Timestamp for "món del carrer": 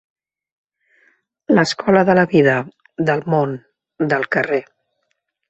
3.35-4.61